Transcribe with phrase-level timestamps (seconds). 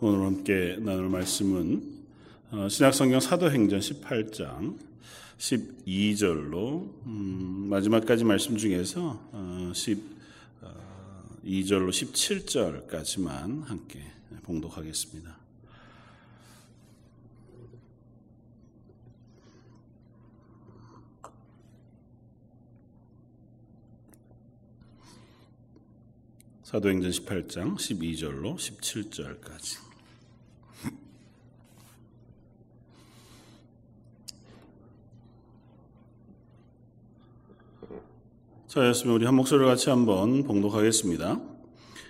[0.00, 1.82] 오늘 함께 나눌 말씀은
[2.50, 4.76] 어, 신약성경 사도행전 18장
[5.38, 9.18] 12절로 음, 마지막까지 말씀 중에서
[9.72, 10.02] 12절로
[10.62, 14.00] 어, 17절까지만 함께
[14.42, 15.45] 봉독하겠습니다.
[26.66, 29.78] 사도행전 18장 12절로 17절까지.
[38.66, 41.40] 자, 였으면 우리 한 목소리를 같이 한번 봉독하겠습니다.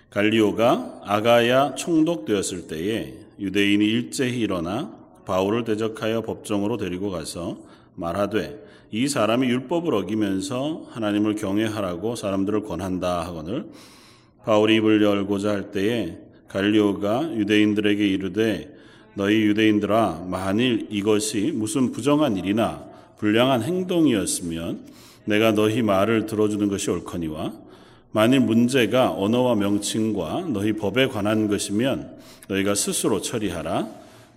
[0.08, 4.90] 갈리오가 아가야 총독되었을 때에 유대인이 일제히 일어나
[5.26, 7.58] 바울을 대적하여 법정으로 데리고 가서
[7.94, 13.70] 말하되 이 사람이 율법을 어기면서 하나님을 경외하라고 사람들을 권한다 하거늘
[14.46, 18.72] 바울이 입을 열고자 할 때에 갈리오가 유대인들에게 이르되
[19.14, 22.84] 너희 유대인들아 만일 이것이 무슨 부정한 일이나
[23.18, 24.78] 불량한 행동이었으면
[25.24, 27.54] 내가 너희 말을 들어주는 것이 옳거니와
[28.12, 33.88] 만일 문제가 언어와 명칭과 너희 법에 관한 것이면 너희가 스스로 처리하라.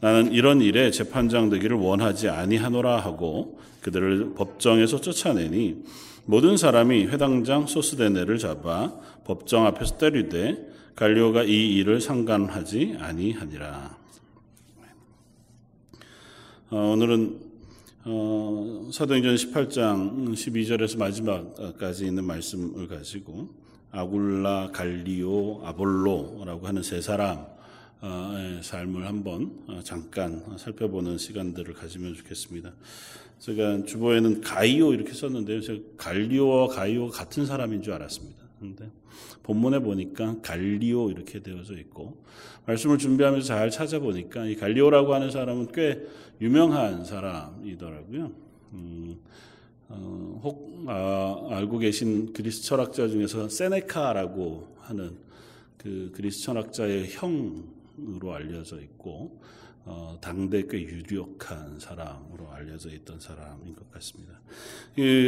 [0.01, 5.83] 나는 이런 일에 재판장 되기를 원하지 아니하노라 하고 그들을 법정에서 쫓아내니
[6.29, 8.93] 모든 사람이 회당장 소스데네를 잡아
[9.25, 13.97] 법정 앞에서 때리되 갈리오가 이 일을 상관하지 아니하니라.
[16.69, 17.39] 어, 오늘은
[18.05, 23.49] 어, 사도행전 18장 12절에서 마지막까지 있는 말씀을 가지고
[23.89, 32.71] 아굴라, 갈리오, 아볼로라고 하는 세 사람의 삶을 한번 어, 잠깐 살펴보는 시간들을 가지면 좋겠습니다.
[33.39, 35.61] 제가 주보에는 가이오 이렇게 썼는데요.
[35.61, 38.43] 제가 갈리오와 가이오 같은 사람인 줄 알았습니다.
[38.59, 38.91] 근데
[39.43, 42.21] 본문에 보니까 갈리오 이렇게 되어져 있고
[42.65, 46.05] 말씀을 준비하면서 잘 찾아보니까 이 갈리오라고 하는 사람은 꽤
[46.41, 48.31] 유명한 사람이더라고요.
[48.73, 49.17] 음,
[49.87, 55.17] 어, 혹 아, 알고 계신 그리스 철학자 중에서 세네카라고 하는
[55.77, 59.39] 그 그리스 철학자의 형으로 알려져 있고
[59.91, 64.39] 어, 당대 꽤 유력한 사람으로 알려져 있던 사람인 것 같습니다.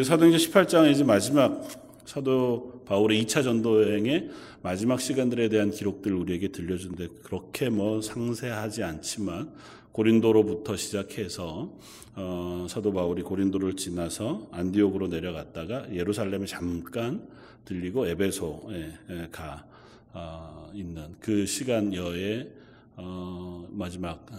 [0.05, 1.67] 사도행전 18장의 이제 마지막
[2.05, 4.29] 사도 바울의 2차 전도 여행의
[4.61, 9.51] 마지막 시간들에 대한 기록들을 우리에게 들려준데 그렇게 뭐 상세하지 않지만
[9.93, 11.75] 고린도로부터 시작해서
[12.15, 17.27] 어, 사도 바울이 고린도를 지나서 안디옥으로 내려갔다가 예루살렘에 잠깐
[17.65, 19.65] 들리고 에베소에 가
[20.13, 22.61] 어, 있는 그 시간여의
[23.03, 24.37] 어, 마지막 어,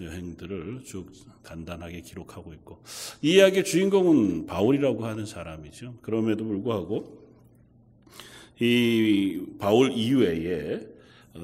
[0.00, 1.10] 여행들을 쭉
[1.42, 2.82] 간단하게 기록하고 있고
[3.22, 5.96] 이 이야기의 주인공은 바울이라고 하는 사람이죠.
[6.00, 7.24] 그럼에도 불구하고
[8.60, 10.80] 이 바울 이외에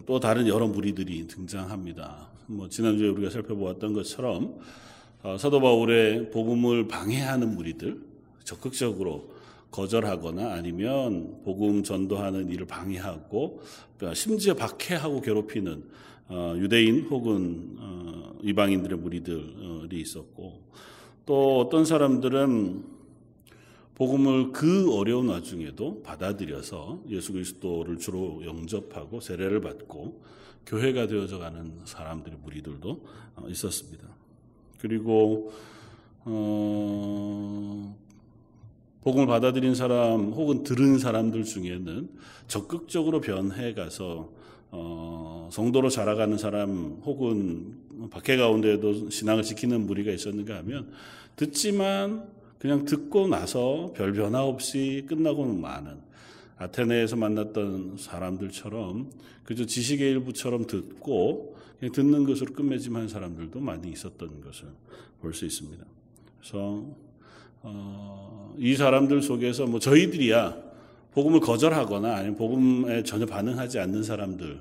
[0.07, 2.29] 또 다른 여러 무리들이 등장합니다.
[2.47, 4.59] 뭐 지난주에 우리가 살펴보았던 것처럼
[5.23, 8.01] 어, 사도 바울의 복음을 방해하는 무리들
[8.45, 9.35] 적극적으로
[9.71, 13.61] 거절하거나 아니면 복음 전도하는 일을 방해하고
[14.15, 16.01] 심지어 박해하고 괴롭히는 어,
[16.59, 20.61] 유대인 혹은 어, 이방인들의 무리들이 있었고
[21.27, 23.01] 또 어떤 사람들은
[23.95, 30.23] 복음을 그 어려운 와중에도 받아들여서 예수 그리스도를 주로 영접하고 세례를 받고
[30.67, 33.05] 교회가 되어져 가는 사람들의 무리들도
[33.37, 34.07] 어, 있었습니다.
[34.79, 35.53] 그리고
[36.25, 37.97] 어,
[39.03, 42.09] 복음을 받아들인 사람 혹은 들은 사람들 중에는
[42.47, 44.31] 적극적으로 변해 가서
[44.73, 47.75] 어, 성도로 자라가는 사람 혹은
[48.11, 50.91] 박해 가운데에도 신앙을 지키는 무리가 있었는가 하면
[51.37, 55.99] 듣지만 그냥 듣고 나서 별 변화 없이 끝나고는 많은
[56.59, 59.11] 아테네에서 만났던 사람들처럼
[59.45, 64.69] 그저 지식의 일부처럼 듣고 그냥 듣는 것으로 끝맺음한 사람들도 많이 있었던 것을
[65.21, 65.85] 볼 수 있습니다.
[66.39, 66.85] 그래서
[67.63, 70.70] 어, 이 사람들 속에서 뭐 저희들이야
[71.13, 74.61] 복음을 거절하거나 아니면 복음에 전혀 반응하지 않는 사람들은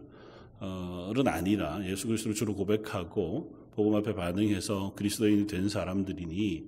[1.25, 6.63] 아니라 예수 그리스도를 주로 고백하고 복음 앞에 반응해서 그리스도인이 된 사람들이니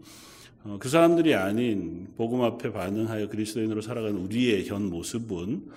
[0.63, 5.71] 어, 그 사람들이 아닌 복음 앞에 반응하여 그리스도인으로 살아가는 우리의 현 모습은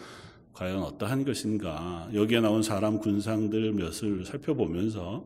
[0.53, 2.09] 과연 어떠한 것인가?
[2.15, 5.25] 여기에 나온 사람 군상들 몇을 살펴보면서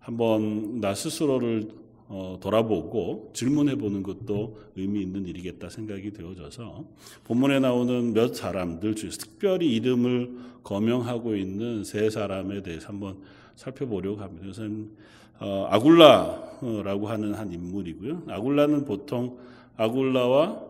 [0.00, 1.70] 한번 나 스스로를
[2.08, 6.84] 어, 돌아보고 질문해 보는 것도 의미 있는 일이겠다 생각이 되어져서
[7.24, 13.18] 본문에 나오는 몇 사람들 중에서 특별히 이름을 거명하고 있는 세 사람에 대해서 한번
[13.56, 14.46] 살펴보려고 합니다.
[14.48, 14.90] 우선
[15.38, 18.22] 어, 아굴라라고 하는 한 인물이고요.
[18.28, 19.38] 아굴라는 보통
[19.76, 20.62] 아굴라와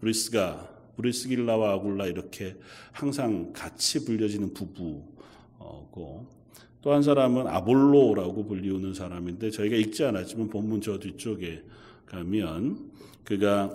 [0.00, 2.56] 브리스가 브리스길라와 아굴라 이렇게
[2.92, 6.26] 항상 같이 불려지는 부부고
[6.82, 11.62] 또 한 사람은 아볼로라고 불리우는 사람인데 저희가 읽지 않았지만 본문 저 뒤쪽에
[12.06, 12.90] 가면
[13.24, 13.70] 그가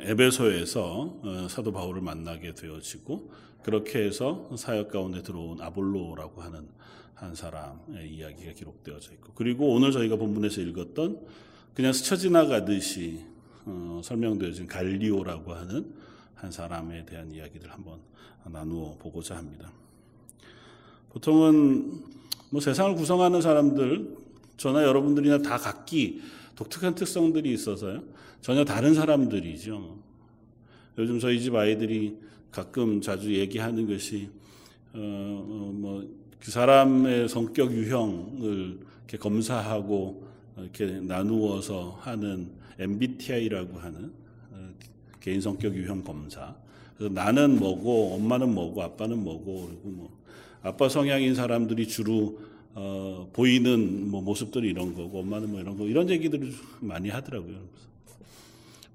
[0.00, 3.30] 에베소에서 어, 사도 바울을 만나게 되어지고
[3.62, 6.68] 그렇게 해서 사역 가운데 들어온 아볼로라고 하는
[7.14, 11.20] 한 사람의 이야기가 기록되어져 있고 그리고 오늘 저희가 본문에서 읽었던
[11.74, 13.24] 그냥 스쳐 지나가듯이
[13.64, 15.92] 어, 설명되어진 갈리오라고 하는
[16.34, 17.98] 한 사람에 대한 이야기를 한번
[18.44, 19.72] 나누어 보고자 합니다.
[21.16, 22.02] 보통은
[22.50, 24.16] 뭐 세상을 구성하는 사람들
[24.58, 26.20] 저나 여러분들이나 다 각기
[26.54, 28.02] 독특한 특성들이 있어서요.
[28.42, 29.96] 전혀 다른 사람들이죠.
[30.98, 32.18] 요즘 저희 집 아이들이
[32.50, 34.28] 가끔 자주 얘기하는 것이
[34.92, 40.26] 어, 어, 뭐그 사람의 성격 유형을 이렇게 검사하고
[40.58, 44.12] 이렇게 나누어서 하는 MBTI라고 하는
[44.52, 44.68] 어,
[45.20, 46.54] 개인 성격 유형 검사.
[46.98, 50.15] 그래서 나는 뭐고 엄마는 뭐고 아빠는 뭐고 그리고 뭐
[50.66, 52.40] 아빠 성향인 사람들이 주로
[52.74, 57.56] 어, 보이는 뭐 모습들이 이런 거고 엄마는 뭐 이런 거 이런 얘기들을 많이 하더라고요.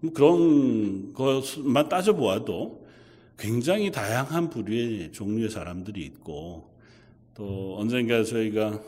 [0.01, 2.85] 뭐 그런 것만 따져 보아도
[3.39, 6.69] 굉장히 다양한 부류의 종류의 사람들이 있고
[7.33, 8.81] 또 언젠가 저희가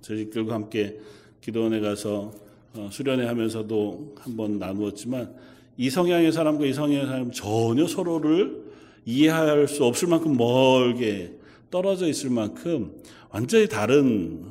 [0.00, 1.00] 저희들과 함께
[1.40, 2.32] 기도원에 가서
[2.74, 5.34] 어, 수련회 하면서도 한번 나누었지만
[5.76, 8.72] 이 성향의 사람과 이 성향의 사람 전혀 서로를
[9.04, 11.43] 이해할 수 없을 만큼 멀게
[11.74, 12.92] 떨어져 있을 만큼
[13.30, 14.44] 완전히 다른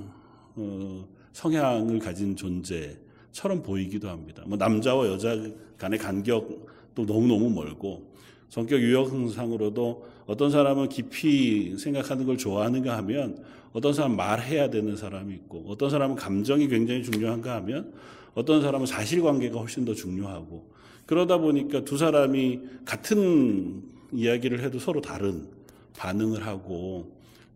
[0.58, 4.44] 어, 성향을 가진 존재처럼 보이기도 합니다.
[4.46, 5.42] 뭐 남자와 여자
[5.78, 8.12] 간의 간격도 너무너무 멀고
[8.50, 13.42] 성격 유형상으로도 어떤 사람은 깊이 생각하는 걸 좋아하는가 하면
[13.72, 17.94] 어떤 사람은 말해야 되는 사람이 있고 어떤 사람은 감정이 굉장히 중요한가 하면
[18.34, 20.70] 어떤 사람은 사실관계가 훨씬 더 중요하고
[21.06, 23.82] 그러다 보니까 두 사람이 같은
[24.12, 25.48] 이야기를 해도 서로 다른
[25.96, 27.13] 반응을 하고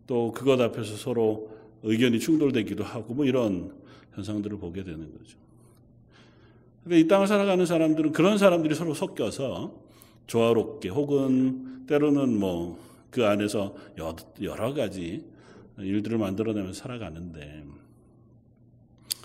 [0.08, 1.50] 또 그것 앞에서 서로
[1.84, 3.72] 의견이 충돌되기도 하고 뭐 이런
[4.14, 5.38] 현상들을 보게 되는 거죠.
[6.82, 9.72] 근데 이 땅을 살아가는 사람들은 그런 사람들이 서로 섞여서
[10.26, 13.74] 조화롭게 혹은 때로는 뭐 그 안에서
[14.42, 15.24] 여러 가지
[15.78, 17.64] 일들을 만들어내면서 살아가는데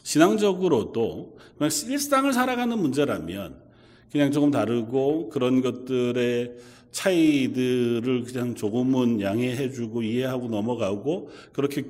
[0.03, 3.61] 신앙적으로도 일상을 살아가는 문제라면
[4.11, 6.55] 그냥 조금 다르고 그런 것들의
[6.93, 11.83] 차이들을 그냥 조금은 양해해주고 이해하고 넘어가고 그렇게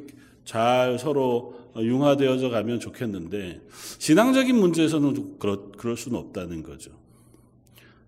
[0.46, 3.62] 잘 서로 융화되어져 가면 좋겠는데
[4.00, 6.92] 신앙적인 문제에서는 그럴, 그럴 수는 없다는 거죠.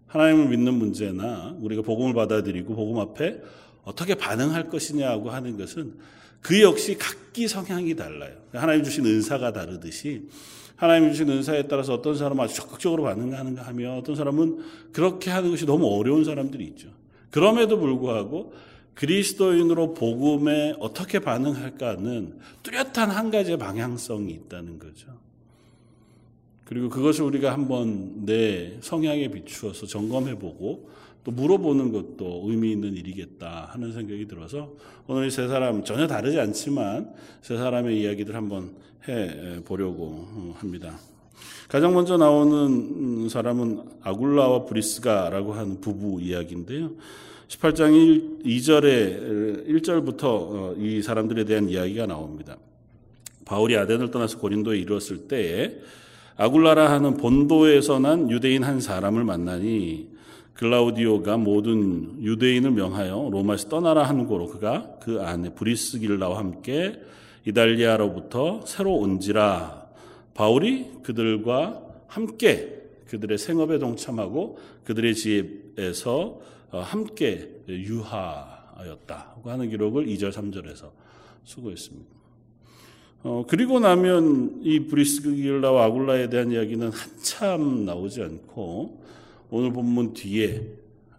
[0.07, 3.41] 하나님을 믿는 문제나 우리가 복음을 받아들이고 복음 앞에
[3.83, 5.95] 어떻게 반응할 것이냐고 하는 것은
[6.45, 8.35] 그 역시 각기 성향이 달라요.
[8.53, 10.29] 하나님 주신 은사가 다르듯이
[10.75, 14.59] 하나님 주신 은사에 따라서 어떤 사람은 아주 적극적으로 반응하는가 하며 어떤 사람은
[14.91, 16.89] 그렇게 하는 것이 너무 어려운 사람들이 있죠.
[17.31, 18.53] 그럼에도 불구하고
[18.93, 25.07] 그리스도인으로 복음에 어떻게 반응할까는 뚜렷한 한 가지의 방향성이 있다는 거죠.
[26.63, 30.91] 그리고 그것을 우리가 한번 내 성향에 비추어서 점검해 보고
[31.25, 34.71] 또 물어보는 것도 의미 있는 일이겠다 하는 생각이 들어서
[35.07, 37.11] 오늘 세 사람 전혀 다르지 않지만
[37.41, 38.75] 세 사람의 이야기들 한번
[39.09, 40.97] 해 보려고 합니다.
[41.67, 46.91] 가장 먼저 나오는 사람은 아굴라와 브리스가라고 하는 부부 이야기인데요.
[47.47, 52.57] 18장 1, 2절에 1절부터 어, 이 사람들에 대한 이야기가 나옵니다.
[53.45, 55.75] 바울이 아덴을 떠나서 고린도에 이르렀을 때에
[56.37, 60.14] 아굴라라 하는 본도에서 난 유대인 한 사람을 만나니
[60.55, 66.99] 글라우디오가 모든 유대인을 명하여 로마에서 떠나라 한 고로 그가 그 안에 브리스길라와 함께
[67.45, 69.85] 이달리아로부터 새로 온지라
[70.33, 76.39] 바울이 그들과 함께 그들의 생업에 동참하고 그들의 집에서
[76.71, 80.89] 어, 함께 유하였다고 하는 기록을 2절 3절에서
[81.43, 82.15] 수고했습니다.
[83.23, 89.03] 어, 그리고 나면 이 브리스길라와 아굴라에 대한 이야기는 한참 나오지 않고
[89.49, 90.61] 오늘 본문 뒤에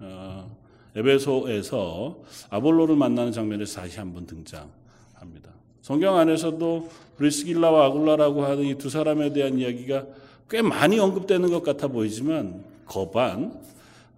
[0.01, 0.57] 어,
[0.95, 5.51] 에베소에서 아볼로를 만나는 장면에서 다시 한번 등장합니다.
[5.83, 10.07] 성경 안에서도 브리스길라와 아굴라라고 하는 이 두 사람에 대한 이야기가
[10.51, 13.61] 꽤 많이 언급되는 것 같아 보이지만 거반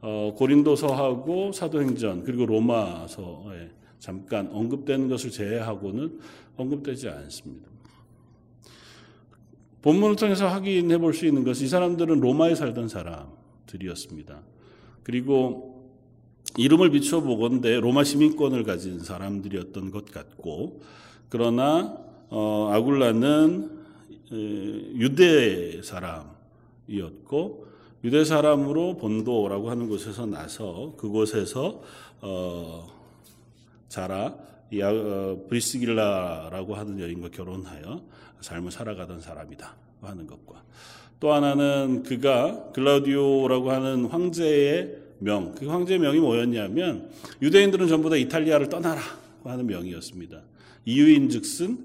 [0.00, 6.20] 어, 고린도서하고 사도행전 그리고 로마서에 잠깐 언급되는 것을 제외하고는
[6.56, 7.68] 언급되지 않습니다.
[9.82, 13.26] 본문을 통해서 확인해 볼 수 있는 것이 이 사람들은 로마에 살던 사람
[13.68, 14.42] 들이었습니다.
[15.04, 15.78] 그리고
[16.56, 20.80] 이름을 비춰 보건대 로마 시민권을 가진 사람들이었던 것 같고
[21.28, 21.96] 그러나
[22.30, 23.78] 어, 아굴라는
[24.30, 27.68] 유대 사람이었고
[28.04, 31.82] 유대 사람으로 본도라고 하는 곳에서 나서 그곳에서
[32.20, 32.88] 어,
[33.88, 34.37] 자라
[34.70, 38.02] 이 어, 브리스길라라고 하는 여인과 결혼하여
[38.40, 40.62] 삶을 살아가던 사람이다 하는 것과
[41.20, 47.10] 또 하나는 그가 글라우디오라고 하는 황제의 명, 그 황제의 명이 뭐였냐면
[47.42, 49.00] 유대인들은 전부 다 이탈리아를 떠나라
[49.42, 50.40] 하는 명이었습니다.
[50.84, 51.78] 이유인즉슨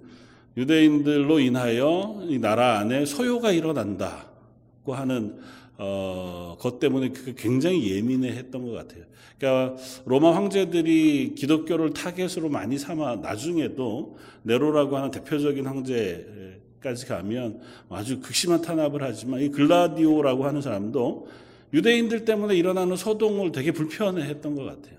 [0.55, 5.39] 유대인들로 인하여 이 나라 안에 소요가 일어난다고 하는
[5.77, 9.03] 어, 것 때문에 그 굉장히 예민해했던 것 같아요.
[9.39, 18.19] 그러니까 로마 황제들이 기독교를 타겟으로 많이 삼아 나중에도 네로라고 하는 대표적인 황제 까지 가면 아주
[18.19, 21.29] 극심한 탄압을 하지만 이 글라디오라고 하는 사람도
[21.73, 24.97] 유대인들 때문에 일어나는 소동을 되게 불편해했던 것 같아요.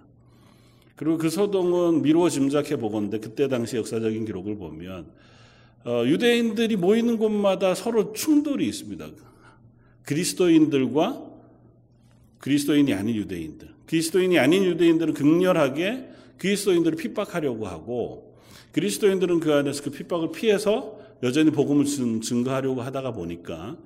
[0.96, 5.06] 그리고 그 소동은 미루어 짐작해 보건데 그때 당시 역사적인 기록을 보면
[5.84, 9.06] 어, 유대인들이 모이는 곳마다 서로 충돌이 있습니다.
[10.04, 11.22] 그리스도인들과
[12.38, 13.68] 그리스도인이 아닌 유대인들.
[13.86, 18.34] 그리스도인이 아닌 유대인들은 극렬하게 그리스도인들을 핍박하려고 하고
[18.72, 21.86] 그리스도인들은 그 안에서 그 핍박을 피해서 여전히 복음을
[22.20, 23.76] 증거하려고 하다가 보니까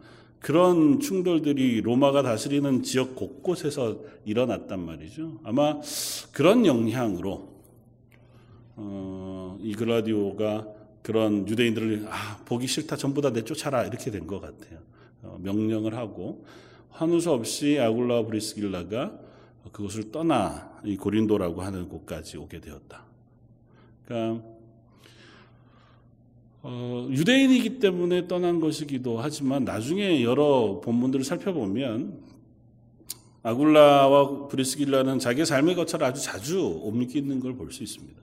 [0.40, 5.38] 그런 충돌들이 로마가 다스리는 지역 곳곳에서 일어났단 말이죠.
[5.44, 5.80] 아마
[6.32, 7.48] 그런 영향으로
[8.76, 10.66] 어, 이 글라디오가
[11.02, 14.80] 그런 유대인들을 아, 보기 싫다 전부 다 내쫓아라 이렇게 된 것 같아요.
[15.22, 16.44] 어, 명령을 하고
[16.90, 19.18] 한우 수 없이 아굴라 브리스길라가
[19.72, 23.04] 그곳을 떠나 이 고린도라고 하는 곳까지 오게 되었다.
[24.04, 24.44] 그러니까
[26.62, 32.18] 어, 유대인이기 때문에 떠난 것이기도 하지만 나중에 여러 본문들을 살펴보면
[33.42, 38.20] 아굴라와 브리스길라는 자기의 삶의 거처를 아주 자주 옮기는 걸 볼 수 있습니다.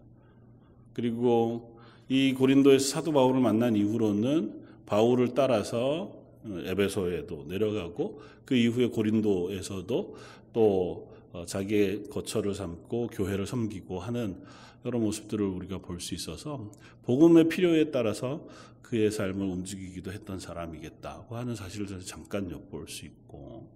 [0.93, 1.77] 그리고
[2.09, 6.11] 이 고린도에서 사도 바울을 만난 이후로는 바울을 따라서
[6.45, 10.15] 에베소에도 내려가고 그 이후에 고린도에서도
[10.53, 14.37] 또 어, 자기의 거처를 삼고 교회를 섬기고 하는
[14.85, 16.71] 여러 모습들을 우리가 볼 수 있어서
[17.03, 18.47] 복음의 필요에 따라서
[18.81, 23.67] 그의 삶을 움직이기도 했던 사람이겠다고 하는 사실을 잠깐 엿볼 수 있고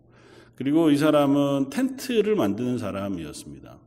[0.55, 3.77] 그리고 이 사람은 텐트를 만드는 사람이었습니다.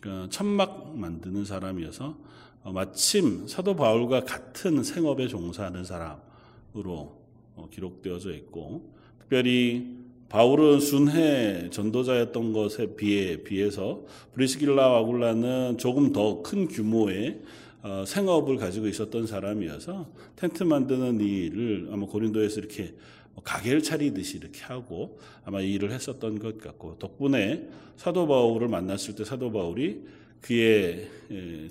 [0.00, 2.18] 그러니까 천막 만드는 사람이어서
[2.62, 7.20] 어, 마침 사도 바울과 같은 생업에 종사하는 사람으로
[7.54, 9.99] 어, 기록되어져 있고 특별히
[10.30, 17.40] 바울은 순회 전도자였던 것에 비해 비해서 브리스길라 와굴라는 조금 더 큰 규모의
[17.82, 22.94] 어, 생업을 가지고 있었던 사람이어서 텐트 만드는 일을 아마 고린도에서 이렇게
[23.34, 29.24] 뭐 가게를 차리듯이 이렇게 하고 아마 일을 했었던 것 같고 덕분에 사도 바울을 만났을 때
[29.24, 30.04] 사도 바울이
[30.40, 31.08] 그의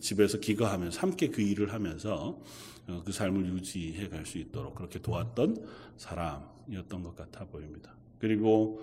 [0.01, 2.37] 집에서 기거하면서 함께 그 일을 하면서
[2.87, 7.99] 어, 그 삶을 유지해 갈 수 있도록 그렇게 도왔던 사람이었던 것 같아 보입니다.
[8.19, 8.81] 그리고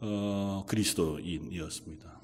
[0.00, 2.20] 어, 그리스도인이었습니다.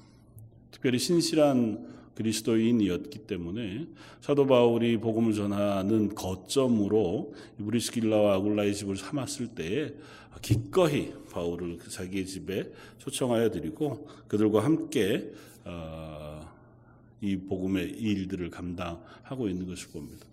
[0.71, 3.87] 특별히 신실한 그리스도인이었기 때문에
[4.21, 9.93] 사도 바울이 복음을 전하는 거점으로 브리스길라와 아굴라의 집을 삼았을 때에
[10.41, 15.31] 기꺼이 바울을 자기의 집에 초청하여 드리고 그들과 함께
[15.65, 16.52] 어,
[17.23, 20.25] 이 복음의 일들을 감당하고 있는 것을 봅니다.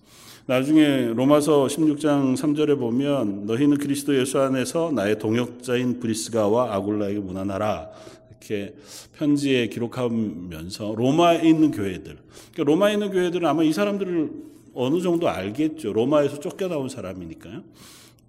[0.47, 7.90] 나중에 로마서 16장 3절에 보면 너희는 그리스도 예수 안에서 나의 동역자인 브리스가와 아굴라에게 문안하라.
[8.30, 8.75] 이렇게
[9.16, 12.18] 편지에 기록하면서 로마에 있는 교회들.
[12.52, 14.30] 그러니까 로마에 있는 교회들은 아마 이 사람들을
[14.75, 15.92] 어느 정도 알겠죠.
[15.92, 17.62] 로마에서 쫓겨나온 사람이니까요.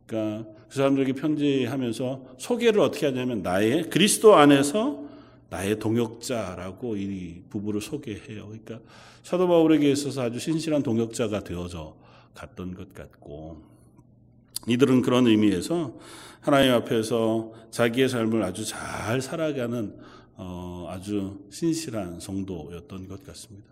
[0.05, 5.10] 그러니까 그 사람들에게 편지하면서 소개를 어떻게 하냐면 나의 그리스도 안에서
[5.51, 8.47] 나의 동역자라고 이 부부를 소개해요.
[8.47, 8.79] 그러니까
[9.21, 11.93] 사도 바울에게 있어서 아주 신실한 동역자가 되어져
[12.33, 13.61] 갔던 것 같고
[14.69, 15.93] 이들은 그런 의미에서
[16.39, 19.99] 하나님 앞에서 자기의 삶을 아주 잘 살아가는
[20.37, 23.67] 어, 아주 신실한 성도였던 것 같습니다.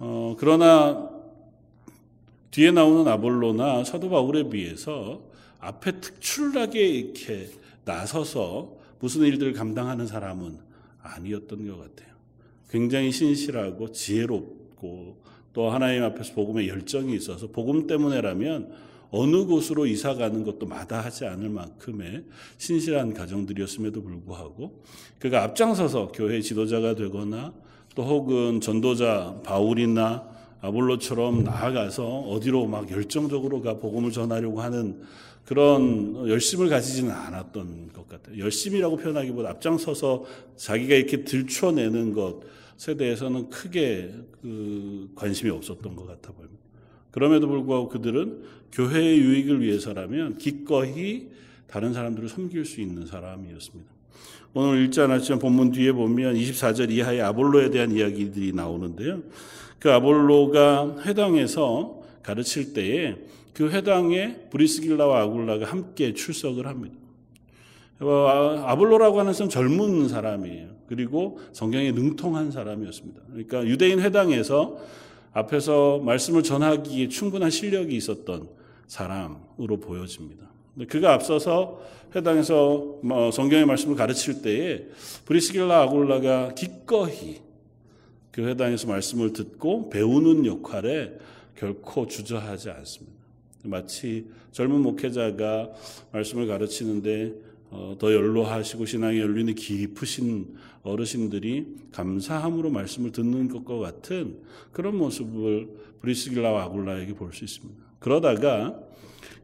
[0.00, 1.10] 어, 그러나
[2.50, 5.22] 뒤에 나오는 아볼로나 사도 바울에 비해서
[5.60, 7.50] 앞에 특출나게 이렇게
[7.84, 10.71] 나서서 무슨 일들을 감당하는 사람은
[11.02, 12.12] 아니었던 것 같아요.
[12.70, 18.72] 굉장히 신실하고 지혜롭고 또 하나님 앞에서 복음에 열정이 있어서 복음 때문에라면
[19.10, 22.24] 어느 곳으로 이사 가는 것도 마다하지 않을 만큼의
[22.56, 24.82] 신실한 가정들이었음에도 불구하고
[25.18, 27.52] 그가 앞장서서 교회 지도자가 되거나
[27.94, 30.32] 또 혹은 전도자 바울이나
[30.62, 35.02] 아볼로처럼 나아가서 어디로 막 열정적으로 가 복음을 전하려고 하는
[35.44, 38.38] 그런 열심을 가지지는 않았던 것 같아요.
[38.38, 40.24] 열심이라고 표현하기보다 앞장서서
[40.56, 46.62] 자기가 이렇게 들춰내는 것에 대해서는 크게 그 관심이 없었던 것 같아 보입니다.
[47.10, 51.28] 그럼에도 불구하고 그들은 교회의 유익을 위해서라면 기꺼이
[51.66, 53.90] 다른 사람들을 섬길 수 있는 사람이었습니다.
[54.54, 59.22] 오늘 읽지 않았지만 본문 뒤에 보면 24절 이하의 아볼로에 대한 이야기들이 나오는데요.
[59.78, 63.16] 그 아볼로가 회당에서 가르칠 때에
[63.52, 66.96] 그 회당에 브리스길라와 아굴라가 함께 출석을 합니다.
[68.00, 70.68] 어, 아볼로라고 하는 사람 젊은 사람이에요.
[70.88, 73.20] 그리고 성경에 능통한 사람이었습니다.
[73.28, 74.78] 그러니까 유대인 회당에서
[75.32, 78.48] 앞에서 말씀을 전하기에 충분한 실력이 있었던
[78.86, 80.50] 사람으로 보여집니다.
[80.88, 81.80] 그가 앞서서
[82.14, 84.86] 회당에서 뭐 성경의 말씀을 가르칠 때에
[85.24, 87.40] 브리스길라 아굴라가 기꺼이
[88.30, 91.12] 그 회당에서 말씀을 듣고 배우는 역할에
[91.56, 93.21] 결코 주저하지 않습니다.
[93.62, 95.70] 마치 젊은 목회자가
[96.12, 97.34] 말씀을 가르치는데
[97.70, 104.36] 어, 더 연로하시고 신앙의 연륜이 깊으신 어르신들이 감사함으로 말씀을 듣는 것과 같은
[104.72, 105.68] 그런 모습을
[106.00, 107.80] 브리스길라와 아굴라에게 볼 수 있습니다.
[107.98, 108.78] 그러다가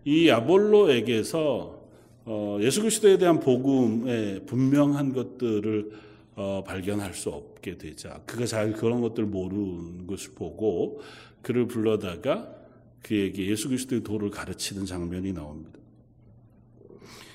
[0.04, 1.78] 이 아볼로에게서
[2.26, 5.90] 어, 예수 그리스도에 대한 복음의 분명한 것들을
[6.36, 11.00] 어, 발견할 수 없게 되자 그가 잘 그런 것들 모르는 것을 보고
[11.40, 12.57] 그를 불러다가
[13.02, 15.78] 그에게 예수 그리스도의 도를 가르치는 장면이 나옵니다.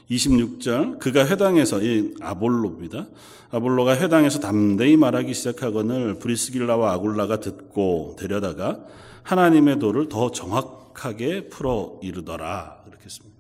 [0.10, 3.08] 26절 그가 회당에서 이 아볼로입니다.
[3.52, 8.86] 아볼로가 회당에서 담대히 말하기 시작하거늘 브리스길라와 아굴라가 듣고 데려다가
[9.24, 13.38] 하나님의 도를 더 정확하게 풀어 이르더라 이렇게 습니다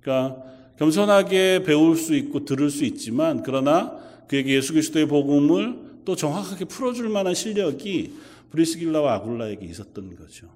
[0.00, 0.42] 그러니까
[0.78, 7.08] 겸손하게 배울 수 있고 들을 수 있지만 그러나 그에게 예수 그리스도의 복음을 또 정확하게 풀어줄
[7.08, 8.14] 만한 실력이
[8.50, 10.48] 브리스길라와 아굴라에게 있었던 거죠.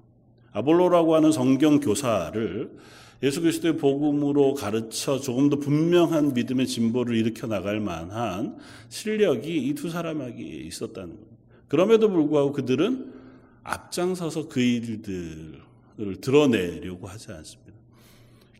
[0.51, 2.69] 아볼로라고 하는 성경 교사를
[3.21, 9.89] 예수 그리스도의 복음으로 가르쳐 조금 더 분명한 믿음의 진보를 일으켜 나갈 만한 실력이 이 두
[9.89, 11.35] 사람에게 있었다는 겁니다.
[11.67, 13.13] 그럼에도 불구하고 그들은
[13.63, 17.73] 앞장서서 그 일들을 드러내려고 하지 않습니다.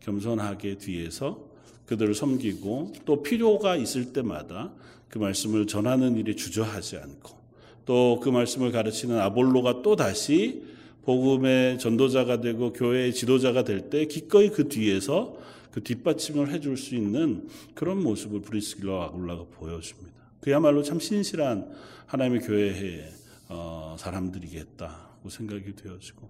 [0.00, 1.48] 겸손하게 뒤에서
[1.86, 4.72] 그들을 섬기고 또 필요가 있을 때마다
[5.08, 7.40] 그 말씀을 전하는 일에 주저하지 않고
[7.86, 10.62] 또 그 말씀을 가르치는 아볼로가 또 다시
[11.02, 15.36] 복음의 전도자가 되고 교회의 지도자가 될 때 기꺼이 그 뒤에서
[15.70, 20.10] 그 뒷받침을 해줄 수 있는 그런 모습을 브리스길라와 아굴라가 보여줍니다.
[20.40, 21.70] 그야말로 참 신실한
[22.06, 23.04] 하나님의 교회의
[23.48, 26.28] 어, 사람들이겠다고 생각이 되어지고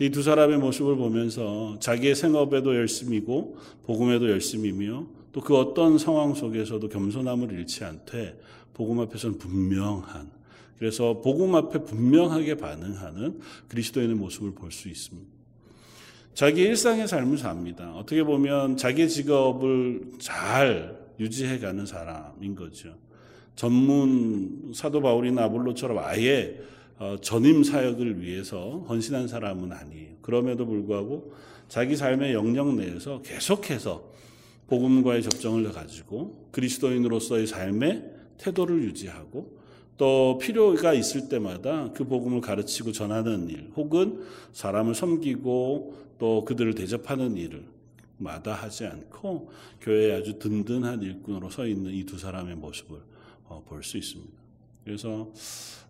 [0.00, 6.86] 이 두 사람의 모습을 보면서 자기의 생업에도 열심이고 복음에도 열심이며 또 그 어떤 상황 속에서도
[6.88, 8.38] 겸손함을 잃지 않되
[8.74, 10.30] 복음 앞에서는 분명한
[10.82, 15.30] 그래서 복음 앞에 분명하게 반응하는 그리스도인의 모습을 볼 수 있습니다.
[16.34, 17.92] 자기 일상의 삶을 삽니다.
[17.94, 22.96] 어떻게 보면 자기 직업을 잘 유지해 가는 사람인 거죠.
[23.54, 26.60] 전문 사도 바울이나 아볼로처럼 아예
[26.98, 30.16] 어, 전임 사역을 위해서 헌신한 사람은 아니에요.
[30.20, 31.32] 그럼에도 불구하고
[31.68, 34.02] 자기 삶의 영역 내에서 계속해서
[34.66, 38.02] 복음과의 접정을 가지고 그리스도인으로서의 삶의
[38.38, 39.61] 태도를 유지하고
[39.96, 47.36] 또 필요가 있을 때마다 그 복음을 가르치고 전하는 일, 혹은 사람을 섬기고 또 그들을 대접하는
[47.36, 47.64] 일을
[48.18, 49.50] 마다 하지 않고
[49.80, 52.98] 교회에 아주 든든한 일꾼으로 서 있는 이 두 사람의 모습을
[53.48, 54.32] 어, 볼수 있습니다.
[54.84, 55.30] 그래서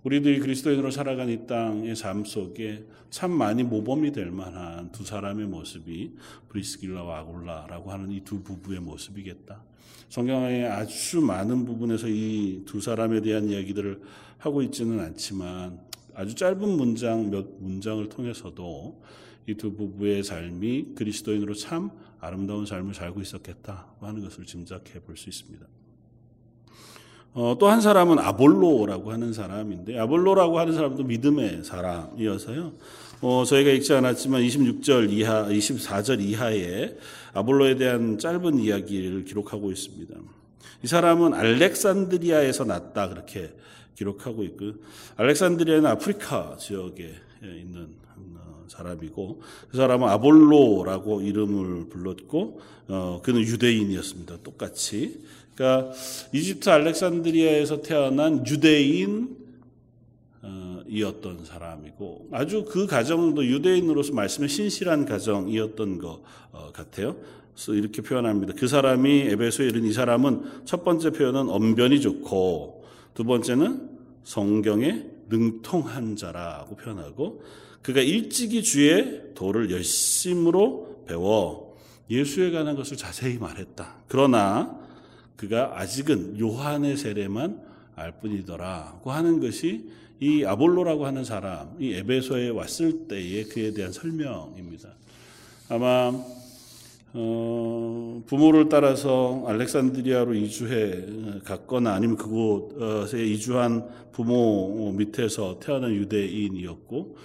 [0.04, 6.12] 우리들이 그리스도인으로 살아간 이 땅의 삶 속에 참 많이 모범이 될 만한 두 사람의 모습이
[6.48, 9.62] 브리스길라와 아굴라라고 하는 이 두 부부의 모습이겠다.
[10.08, 14.00] 성경의 아주 많은 부분에서 이 두 사람에 대한 이야기들을
[14.38, 15.78] 하고 있지는 않지만
[16.14, 19.00] 아주 짧은 문장 몇 문장을 통해서도
[19.46, 25.28] 이 두 부부의 삶이 그리스도인으로 참 아름다운 삶을 살고 있었겠다고 하는 것을 짐작해 볼 수
[25.28, 25.66] 있습니다.
[27.34, 32.72] 어, 또 한 사람은 아볼로라고 하는 사람인데 아볼로라고 하는 사람도 믿음의 사람이어서요.
[33.22, 36.96] 어, 저희가 읽지 않았지만 26절 이하, 24절 이하에
[37.32, 40.14] 아볼로에 대한 짧은 이야기를 기록하고 있습니다.
[40.82, 43.54] 이 사람은 알렉산드리아에서 났다 그렇게
[43.94, 44.72] 기록하고 있고
[45.16, 47.88] 알렉산드리아는 아프리카 지역에 있는
[48.36, 49.40] 어, 사람이고
[49.70, 54.38] 그 사람은 아볼로라고 이름을 불렀고 어, 그는 유대인이었습니다.
[54.42, 55.22] 똑같이
[55.54, 55.92] 그러니까
[56.32, 59.42] 이집트 알렉산드리아에서 태어난 유대인
[60.92, 67.16] 이었던 사람이고 아주 그 가정도 유대인으로서 말씀에 신실한 가정이었던 것 어, 같아요.
[67.54, 68.52] 그래서 이렇게 표현합니다.
[68.56, 72.84] 그 사람이 에베소에 이른 이 사람은 첫 번째 표현은 언변이 좋고
[73.14, 73.90] 두 번째는
[74.24, 77.42] 성경에 능통한 자라고 표현하고
[77.80, 81.76] 그가 일찍이 주의 도를 열심으로 배워
[82.10, 83.96] 예수에 관한 것을 자세히 말했다.
[84.08, 84.78] 그러나
[85.42, 87.61] 그가 아직은 요한의 세례만
[87.96, 94.90] 알 뿐이더라고 하는 것이 이 아볼로라고 하는 사람, 이 에베소에 왔을 때의 그에 대한 설명입니다.
[95.68, 96.12] 아마
[97.14, 107.16] 어, 부모를 따라서 알렉산드리아로 이주해 갔거나 아니면 그곳에 이주한 부모 밑에서 태어난 유대인이었고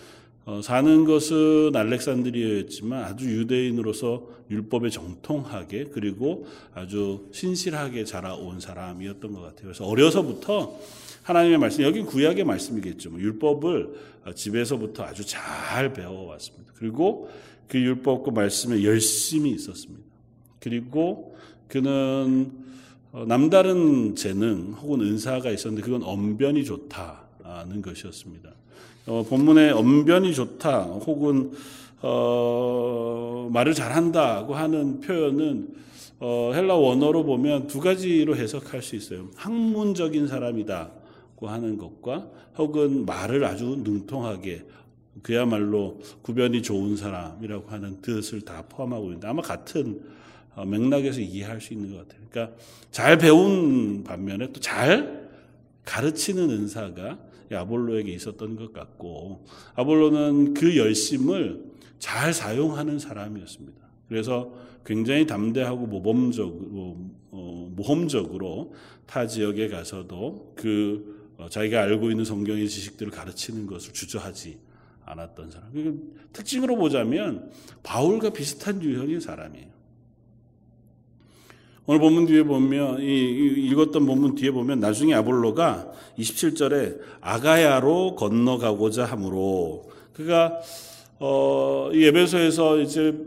[0.48, 9.64] 어, 사는 것은 알렉산드리아였지만 아주 유대인으로서 율법에 정통하게 그리고 아주 신실하게 자라온 사람이었던 것 같아요.
[9.64, 10.80] 그래서 어려서부터
[11.24, 13.10] 하나님의 말씀, 여긴 구약의 말씀이겠죠.
[13.10, 13.90] 뭐 율법을
[14.36, 16.72] 집에서부터 아주 잘 배워왔습니다.
[16.78, 17.30] 그리고
[17.68, 20.06] 그 율법과 말씀에 열심히 있었습니다.
[20.62, 21.36] 그리고
[21.68, 22.54] 그는
[23.12, 28.57] 어, 남다른 재능 혹은 은사가 있었는데 그건 언변이 좋다는 것이었습니다.
[29.08, 31.54] 어, 본문에 언변이 좋다 혹은
[32.02, 35.70] 어, 말을 잘한다고 하는 표현은
[36.20, 39.30] 어, 헬라 원어로 보면 두 가지로 해석할 수 있어요.
[39.36, 44.66] 학문적인 사람이다고 하는 것과 혹은 말을 아주 능통하게
[45.22, 50.02] 그야말로 구변이 좋은 사람이라고 하는 뜻을 다 포함하고 있는데 아마 같은
[50.56, 52.22] 어, 맥락에서 이해할 수 있는 것 같아요.
[52.30, 52.58] 그러니까
[52.92, 55.28] 잘 배운 반면에 또 잘
[55.86, 57.18] 가르치는 은사가
[57.56, 61.64] 아볼로에게 있었던 것 같고 아볼로는 그 열심을
[62.00, 63.82] 잘 사용하는 사람이었습니다.
[64.08, 64.54] 그래서
[64.86, 66.98] 굉장히 담대하고 모범적으로
[67.32, 68.74] 어, 모험적으로
[69.06, 74.58] 타 지역에 가서도 그 어, 자기가 알고 있는 성경의 지식들을 가르치는 것을 주저하지
[75.06, 75.72] 않았던 사람.
[76.34, 77.52] 특징으로 보자면
[77.84, 79.77] 바울과 비슷한 유형의 사람이에요.
[81.90, 89.90] 오늘 본문 뒤에 보면 이 읽었던 본문 뒤에 보면 나중에 아볼로가 27절에 아가야로 건너가고자 함으로
[90.12, 90.60] 그가
[91.20, 93.18] 어, 이 에베소에서 이제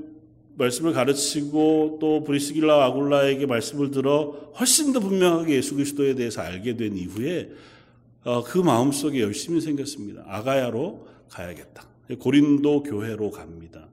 [0.57, 6.99] 말씀을 가르치고 또 브리스길라 아굴라에게 말씀을 들어 훨씬 더 분명하게 예수 그리스도에 대해서 알게 된
[6.99, 7.49] 이후에
[8.25, 10.23] 어, 그 마음속에 열심히 생겼습니다.
[10.27, 11.85] 아가야로 가야겠다.
[12.19, 13.89] 고린도 교회로 갑니다.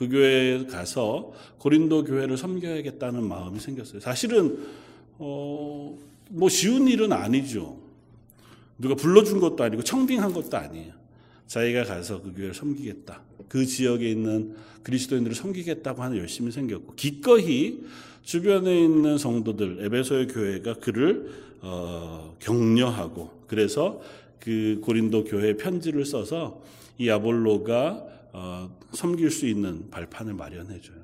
[0.00, 4.00] 그 교회에 가서 고린도 교회를 섬겨야겠다는 마음이 생겼어요.
[4.00, 4.58] 사실은
[5.18, 5.94] 어,
[6.30, 7.76] 뭐 쉬운 일은 아니죠.
[8.78, 10.94] 누가 불러준 것도 아니고 청빙한 것도 아니에요.
[11.46, 13.20] 자기가 가서 그 교회를 섬기겠다.
[13.46, 17.80] 그 지역에 있는 그리스도인들을 섬기겠다고 하는 열심이 생겼고 기꺼이
[18.22, 24.00] 주변에 있는 성도들 에베소의 교회가 그를 어, 격려하고 그래서
[24.38, 26.62] 그 고린도 교회 편지를 써서
[26.96, 30.98] 이 아볼로가 어, 섬길 수 있는 발판을 마련해 줘요.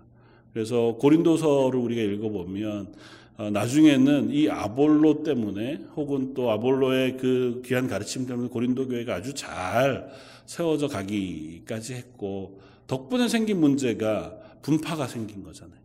[0.52, 2.94] 그래서 고린도서를 우리가 읽어보면
[3.38, 9.34] 어, 나중에는 이 아볼로 때문에 혹은 또 아볼로의 그 귀한 가르침 때문에 고린도 교회가 아주
[9.34, 10.10] 잘
[10.46, 15.76] 세워져 가기까지 했고 덕분에 생긴 문제가 분파가 생긴 거잖아요.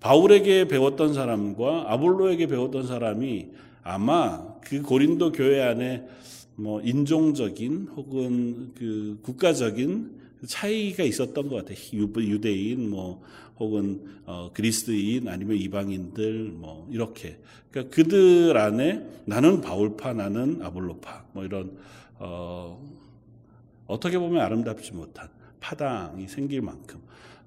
[0.00, 3.48] 바울에게 배웠던 사람과 아볼로에게 배웠던 사람이
[3.82, 6.06] 아마 그 고린도 교회 안에
[6.54, 11.76] 뭐 인종적인 혹은 그 국가적인 차이가 있었던 것 같아요.
[11.92, 13.22] 유대인 뭐
[13.58, 17.38] 혹은 어, 그리스도인 아니면 이방인들 뭐 이렇게
[17.70, 21.76] 그러니까 그들 안에 나는 바울파 나는 아볼로파 뭐 이런
[22.18, 22.80] 어,
[23.86, 25.28] 어떻게 보면 아름답지 못한
[25.60, 27.00] 파당이 생길 만큼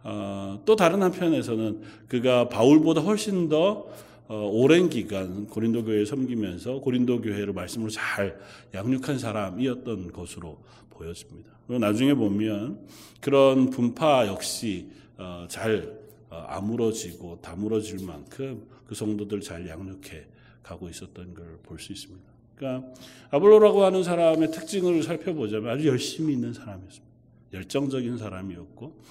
[0.04, 3.88] 어, 또 다른 한편에서는 그가 바울보다 훨씬 더
[4.28, 8.40] 어, 오랜 기간 고린도 교회에 섬기면서 고린도 교회를 말씀으로 잘
[8.74, 10.58] 양육한 사람이었던 것으로
[11.02, 11.50] 보여집니다.
[11.68, 12.80] 나중에 보면
[13.20, 14.88] 그런 분파 역시
[15.18, 20.26] 어, 잘 어, 아물어지고 다물어질 만큼 그 성도들 잘 양육해
[20.64, 22.22] 가고 있었던 걸 볼 수 있습니다.
[22.56, 22.88] 그러니까
[23.32, 27.12] 아볼로라고 하는 사람의 특징을 살펴보자면 아주 열심히 있는 사람이었습니다.
[27.54, 29.02] 열정적인 사람이었고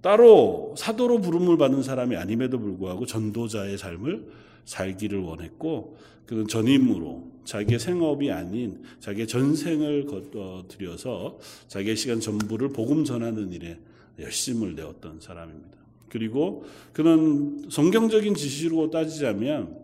[0.00, 4.30] 따로 사도로 부름을 받는 사람이 아님에도 불구하고 전도자의 삶을
[4.64, 5.96] 살기를 원했고
[6.26, 13.78] 그는 전임으로 자기의 생업이 아닌 자기의 전생을 거둬들여서 자기의 시간 전부를 복음 전하는 일에
[14.18, 15.78] 열심을 내었던 사람입니다.
[16.10, 19.78] 그리고 그는 성경적인 지시로 따지자면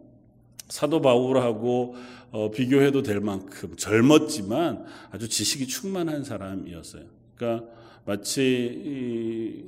[0.68, 1.96] 사도 바울하고
[2.33, 7.05] 어, 비교해도 될 만큼 젊었지만 아주 지식이 충만한 사람이었어요.
[7.35, 7.66] 그러니까
[8.05, 9.64] 마치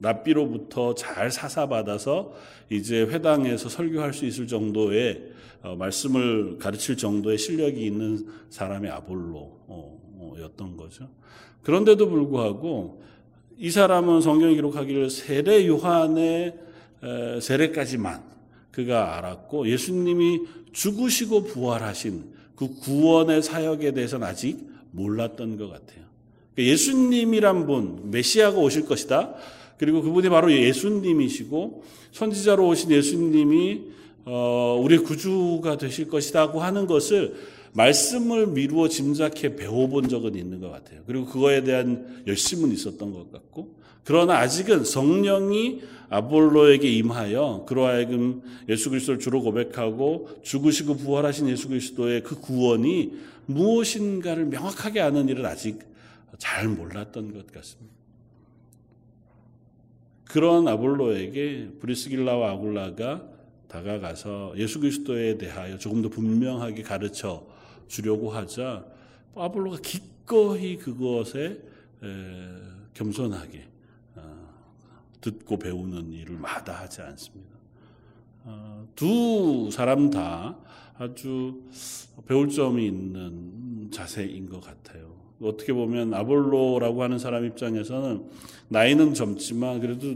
[0.00, 2.34] 랍비로부터 잘 사사받아서
[2.70, 5.32] 이제 회당에서 설교할 수 있을 정도의
[5.62, 11.08] 어, 말씀을 가르칠 정도의 실력이 있는 사람의 아볼로였던 거죠.
[11.62, 13.02] 그런데도 불구하고
[13.58, 16.54] 이 사람은 성경에 기록하기를 세례 요한의
[17.40, 18.22] 세례까지만
[18.70, 24.58] 그가 알았고 예수님이 죽으시고 부활하신 그 구원의 사역에 대해서는 아직
[24.90, 26.04] 몰랐던 것 같아요.
[26.54, 29.34] 그러니까 예수님이란 분, 메시아가 오실 것이다.
[29.78, 33.82] 그리고 그분이 바로 예수님이시고 선지자로 오신 예수님이
[34.24, 37.34] 어, 우리 구주가 되실 것이라고 하는 것을
[37.72, 41.00] 말씀을 미루어 짐작해 배워본 적은 있는 것 같아요.
[41.06, 48.88] 그리고 그거에 대한 열심은 있었던 것 같고 그러나 아직은 성령이 아볼로에게 임하여 그로 하여금 예수
[48.90, 53.12] 그리스도를 주로 고백하고 죽으시고 부활하신 예수 그리스도의 그 구원이
[53.46, 55.80] 무엇인가를 명확하게 아는 일을 아직
[56.38, 57.95] 잘 몰랐던 것 같습니다.
[60.28, 63.24] 그런 아볼로에게 브리스길라와 아굴라가
[63.68, 67.46] 다가가서 예수 그리스도에 대하여 조금 더 분명하게 가르쳐
[67.88, 68.84] 주려고 하자
[69.34, 71.60] 아볼로가 기꺼이 그것에
[72.94, 73.68] 겸손하게
[74.16, 74.48] 어,
[75.20, 77.56] 듣고 배우는 일을 마다하지 않습니다.
[78.44, 80.56] 어, 두 사람 다
[80.98, 81.62] 아주
[82.26, 85.14] 배울 점이 있는 자세인 것 같아요.
[85.40, 88.30] 어떻게 보면 아볼로라고 하는 사람 입장에서는
[88.68, 90.14] 나이는 젊지만 그래도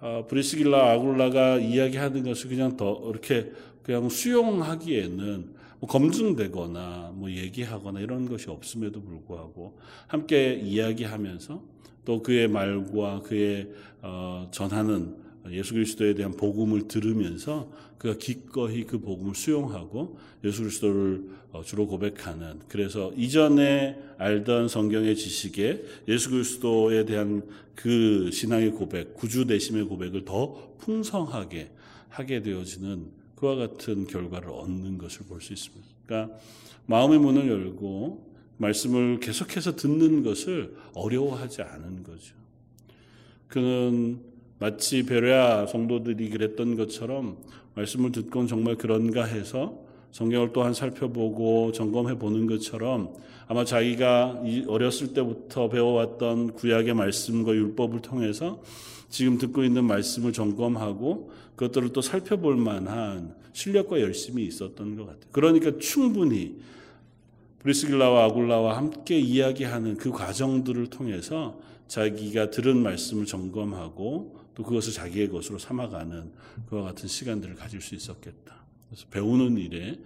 [0.00, 8.28] 어, 브리스길라 아굴라가 이야기하는 것을 그냥 더 이렇게 그냥 수용하기에는 뭐 검증되거나 뭐 얘기하거나 이런
[8.28, 11.62] 것이 없음에도 불구하고 함께 이야기하면서
[12.04, 13.70] 또 그의 말과 그의
[14.02, 15.16] 어, 전하는
[15.50, 22.60] 예수 그리스도에 대한 복음을 들으면서 그가 기꺼이 그 복음을 수용하고 예수 그리스도를 어, 주로 고백하는
[22.68, 27.42] 그래서 이전에 알던 성경의 지식에 예수 그리스도에 대한
[27.74, 31.70] 그 신앙의 고백, 구주 대심의 고백을 더 풍성하게
[32.08, 35.86] 하게 되어지는 그와 같은 결과를 얻는 것을 볼 수 있습니다.
[36.06, 36.36] 그러니까
[36.86, 42.34] 마음의 문을 열고 말씀을 계속해서 듣는 것을 어려워하지 않은 거죠.
[43.48, 44.20] 그는
[44.60, 47.38] 마치 베레아 성도들이 그랬던 것처럼
[47.74, 49.78] 말씀을 듣곤 정말 그런가 해서
[50.12, 53.14] 성경을 또한 살펴보고 점검해 보는 것처럼
[53.48, 58.62] 아마 자기가 어렸을 때부터 배워왔던 구약의 말씀과 율법을 통해서
[59.08, 65.24] 지금 듣고 있는 말씀을 점검하고 그것들을 또 살펴볼 만한 실력과 열심이 있었던 것 같아요.
[65.32, 66.56] 그러니까 충분히
[67.60, 75.58] 브리스길라와 아굴라와 함께 이야기하는 그 과정들을 통해서 자기가 들은 말씀을 점검하고 또 그것을 자기의 것으로
[75.58, 76.32] 삼아가는
[76.68, 78.56] 그와 같은 시간들을 가질 수 있었겠다.
[78.88, 79.98] 그래서 배우는 일에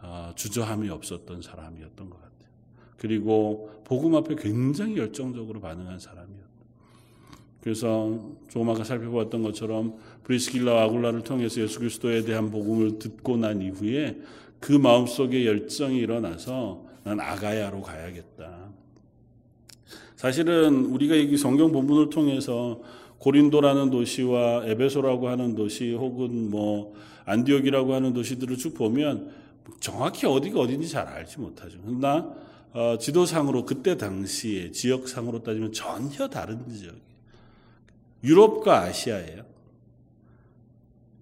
[0.00, 2.48] 아, 주저함이 없었던 사람이었던 것 같아요.
[2.96, 6.40] 그리고 복음 앞에 굉장히 열정적으로 반응한 사람이었다.
[7.60, 8.18] 그래서
[8.52, 14.18] 아까 살펴봤던 것처럼 브리스길라와 아굴라를 통해서 예수 그리스도에 대한 복음을 듣고 난 이후에
[14.58, 18.70] 그 마음속에 열정이 일어나서 난 아가야로 가야겠다.
[20.16, 22.80] 사실은 우리가 이 성경 본문을 통해서
[23.20, 26.94] 고린도라는 도시와 에베소라고 하는 도시 혹은 뭐
[27.26, 29.30] 안디옥이라고 하는 도시들을 쭉 보면
[29.78, 31.78] 정확히 어디가 어딘지 잘 알지 못하죠.
[31.84, 32.34] 그러나
[32.72, 37.10] 어, 지도상으로 그때 당시에 지역상으로 따지면 전혀 다른 지역이에요.
[38.24, 39.44] 유럽과 아시아예요.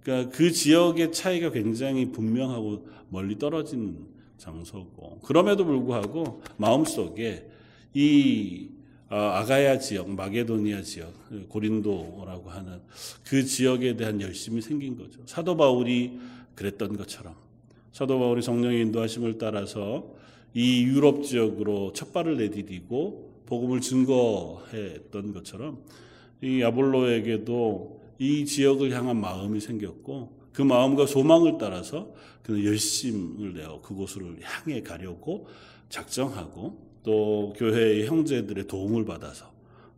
[0.03, 4.07] 그러니까 그 지역의 차이가 굉장히 분명하고 멀리 떨어진
[4.37, 7.49] 장소고 그럼에도 불구하고 마음속에
[7.93, 8.78] 이 어,
[9.09, 11.13] 아가야 지역, 마게도니아 지역,
[11.49, 12.81] 고린도라고 하는
[13.25, 15.21] 그 지역에 대한 열심이 생긴 거죠.
[15.25, 16.19] 사도 바울이
[16.55, 17.35] 그랬던 것처럼
[17.93, 20.15] 사도 바울이 성령의 인도하심을 따라서
[20.53, 25.83] 이 유럽 지역으로 첫 발을 내디디고 복음을 증거했던 것처럼
[26.43, 34.37] 이 아볼로에게도 이 지역을 향한 마음이 생겼고 그 마음과 소망을 따라서 그는 열심을 내어 그곳을
[34.43, 35.47] 향해 가려고
[35.89, 39.51] 작정하고 또 교회의 형제들의 도움을 받아서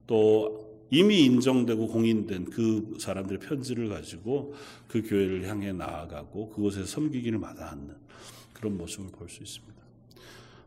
[0.06, 4.54] 또 이미 인정되고 공인된 그 사람들의 편지를 가지고
[4.86, 7.96] 그 교회를 향해 나아가고 그곳에서 섬기기를 마다하는
[8.52, 9.74] 그런 모습을 볼 수 있습니다.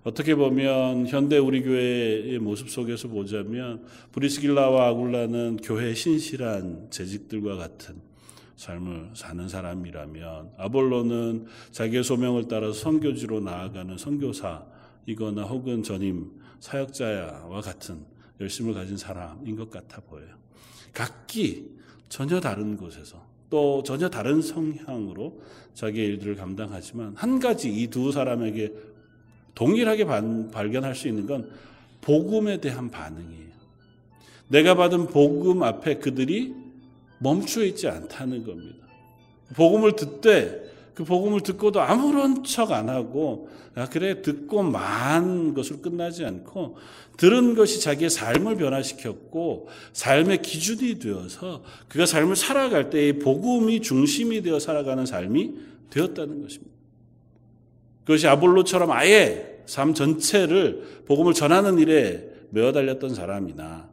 [0.03, 7.95] 어떻게 보면 현대 우리 교회의 모습 속에서 보자면 브리스길라와 아굴라는 교회의 신실한 재직들과 같은
[8.57, 14.73] 삶을 사는 사람이라면 아볼로는 자기의 소명을 따라서 선교지로 나아가는 선교사
[15.05, 18.05] 이거나 혹은 전임 사역자와 같은
[18.39, 20.29] 열심을 가진 사람인 것 같아 보여요.
[20.93, 21.71] 각기
[22.09, 25.41] 전혀 다른 곳에서 또 전혀 다른 성향으로
[25.73, 28.73] 자기의 일들을 감당하지만 한 가지 이 두 사람에게
[29.55, 31.51] 동일하게 반, 발견할 수 있는 건
[32.01, 33.53] 복음에 대한 반응이에요.
[34.47, 36.53] 내가 받은 복음 앞에 그들이
[37.19, 38.87] 멈추어 있지 않다는 겁니다.
[39.55, 46.23] 복음을 듣되 그 복음을 듣고도 아무런 척 안 하고 아 그래 듣고 만 것으로 끝나지
[46.25, 46.77] 않고
[47.17, 54.59] 들은 것이 자기의 삶을 변화시켰고 삶의 기준이 되어서 그가 삶을 살아갈 때의 복음이 중심이 되어
[54.59, 55.53] 살아가는 삶이
[55.89, 56.73] 되었다는 것입니다.
[58.05, 63.92] 그것이 아볼로처럼 아예 삶 전체를 복음을 전하는 일에 메어 달렸던 사람이나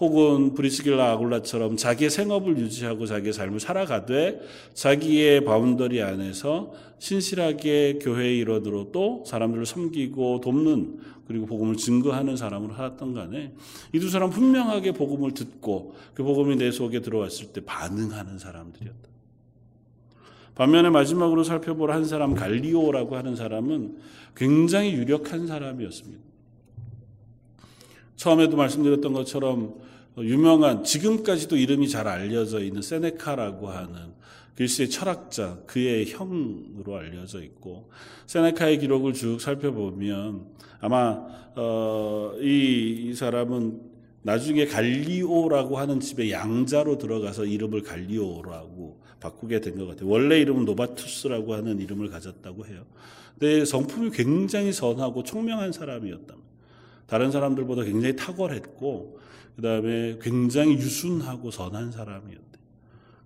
[0.00, 4.40] 혹은 브리스길라 아굴라처럼 자기의 생업을 유지하고 자기의 삶을 살아가되
[4.74, 13.14] 자기의 boundary 안에서 신실하게 교회의 일원으로 또 사람들을 섬기고 돕는 그리고 복음을 증거하는 사람으로 살았던
[13.14, 13.52] 간에
[13.92, 19.08] 이 두 사람 분명하게 복음을 듣고 그 복음이 내 속에 들어왔을 때 반응하는 사람들이었다.
[20.54, 23.96] 반면에 마지막으로 살펴볼 한 사람 갈리오라고 하는 사람은
[24.36, 26.33] 굉장히 유력한 사람이었습니다.
[28.16, 29.74] 처음에도 말씀드렸던 것처럼
[30.18, 34.14] 유명한 지금까지도 이름이 잘 알려져 있는 세네카라고 하는
[34.54, 37.90] 그리스의 철학자 그의 형으로 알려져 있고
[38.26, 40.46] 세네카의 기록을 쭉 살펴보면
[40.80, 41.20] 아마
[41.56, 43.80] 어, 이, 이 사람은
[44.22, 50.08] 나중에 갈리오라고 하는 집에 양자로 들어가서 이름을 갈리오라고 바꾸게 된 것 같아요.
[50.08, 52.84] 원래 이름은 노바투스라고 하는 이름을 가졌다고 해요.
[53.38, 56.34] 근데 성품이 굉장히 선하고 총명한 사람이었다.
[57.06, 59.18] 다른 사람들보다 굉장히 탁월했고
[59.56, 62.44] 그 다음에 굉장히 유순하고 선한 사람이었대.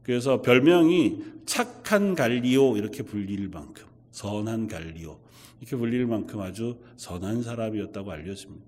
[0.03, 5.19] 그래서 별명이 착한 갈리오 이렇게 불릴 만큼 선한 갈리오
[5.61, 8.67] 이렇게 불릴 만큼 아주 선한 사람이었다고 알려집니다.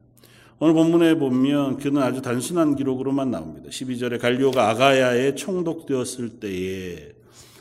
[0.59, 3.71] 오늘 본문에 보면 그는 아주 단순한 기록으로만 나옵니다.
[3.71, 7.13] 12절에 갈리오가 아가야에 총독되었을 때에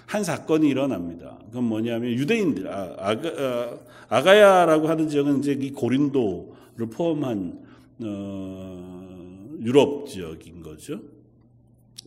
[0.05, 1.37] 한 사건이 일어납니다.
[1.45, 3.77] 그건 뭐냐면 유대인들 아, 아가, 아,
[4.09, 7.59] 아가야라고 하는 지역은 이제 이 고린도 를 포함한
[8.03, 11.01] 어, 유럽 지역인 거죠.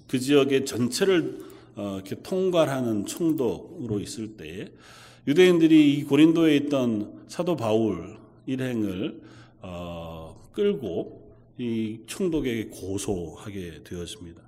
[0.09, 1.41] 그 지역의 전체를
[1.77, 4.73] 어, 이렇게 통괄하는 총독으로 있을 때
[5.27, 9.21] 유대인들이 이 고린도에 있던 사도 바울 일행을
[9.61, 11.23] 어, 끌고
[11.59, 14.41] 이 총독에게 고소하게 되었습니다.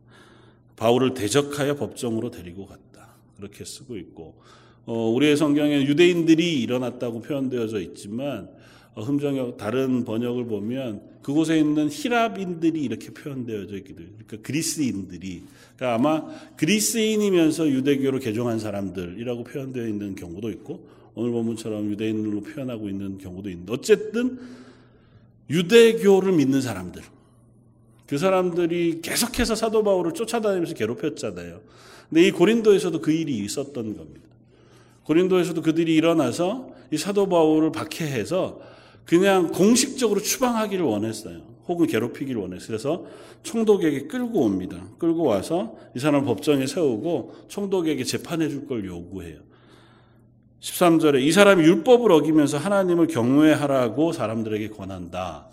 [0.77, 3.15] 바울을 대적하여 법정으로 데리고 갔다.
[3.37, 4.41] 그렇게 쓰고 있고
[4.87, 8.64] 어, 우리의 성경에 유대인들이 일어났다고 표현되어져 있지만 어,
[9.03, 14.11] 흠정역 다른 번역을 보면 그곳에 있는 히랍인들이 이렇게 표현되어져 있기도 해요.
[14.27, 15.43] 그러니까 그리스인들이
[15.77, 16.27] 그러니까 아마
[16.57, 23.73] 그리스인이면서 유대교로 개종한 사람들이라고 표현되어 있는 경우도 있고 오늘 본문처럼 유대인으로 표현하고 있는 경우도 있는데
[23.73, 24.39] 어쨌든
[25.51, 27.03] 유대교를 믿는 사람들
[28.07, 31.61] 그 사람들이 계속해서 사도 바울을 쫓아다니면서 괴롭혔잖아요.
[32.09, 34.29] 근데 이 고린도에서도 그 일이 있었던 겁니다.
[35.05, 38.61] 고린도에서도 그들이 일어나서 이 사도 바울을 박해해서
[39.05, 41.41] 그냥 공식적으로 추방하기를 원했어요.
[41.69, 42.67] 혹은 괴롭히기를 원했어요.
[42.69, 43.05] 그래서
[43.43, 44.87] 총독에게 끌고 옵니다.
[44.99, 49.41] 끌고 와서 이 사람을 법정에 세우고 총독에게 재판해 줄 걸 요구해요.
[50.61, 55.49] 13절에 이 사람이 율법을 어기면서 하나님을 경외하라고 사람들에게 권한다.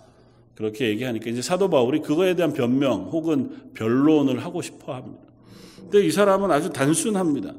[0.56, 5.24] 그렇게 얘기하니까 이제 사도 바울이 그거에 대한 변명 혹은 변론을 하고 싶어 합니다.
[5.82, 7.54] 근데 이 사람은 아주 단순합니다.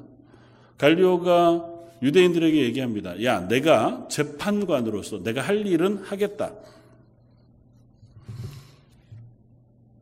[0.78, 1.71] 갈리오가
[2.02, 3.22] 유대인들에게 얘기합니다.
[3.22, 6.52] 야, 내가 재판관으로서 내가 할 일은 하겠다.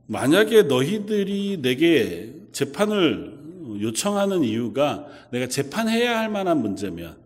[0.06, 3.38] 만약에 너희들이 내게 재판을
[3.80, 7.16] 요청하는 이유가 내가 재판해야 할 만한 문제면